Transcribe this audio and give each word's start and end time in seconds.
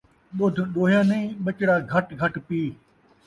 ݙدھ 0.37 0.61
ݙوہیا 0.73 1.01
نئیں، 1.09 1.27
ٻچڑا 1.43 1.75
گھٹ 1.91 2.07
گھٹ 2.21 2.33
پی 2.47 2.61